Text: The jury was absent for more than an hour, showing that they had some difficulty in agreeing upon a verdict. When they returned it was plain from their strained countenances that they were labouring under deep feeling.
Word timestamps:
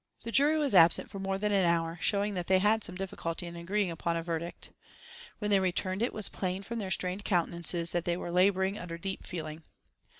The 0.23 0.31
jury 0.31 0.57
was 0.57 0.73
absent 0.73 1.11
for 1.11 1.19
more 1.19 1.37
than 1.37 1.51
an 1.51 1.63
hour, 1.63 1.99
showing 2.01 2.33
that 2.33 2.47
they 2.47 2.57
had 2.57 2.83
some 2.83 2.95
difficulty 2.95 3.45
in 3.45 3.55
agreeing 3.55 3.91
upon 3.91 4.17
a 4.17 4.23
verdict. 4.23 4.71
When 5.37 5.51
they 5.51 5.59
returned 5.59 6.01
it 6.01 6.11
was 6.11 6.27
plain 6.27 6.63
from 6.63 6.79
their 6.79 6.89
strained 6.89 7.23
countenances 7.23 7.91
that 7.91 8.05
they 8.05 8.17
were 8.17 8.31
labouring 8.31 8.79
under 8.79 8.97
deep 8.97 9.27
feeling. 9.27 9.61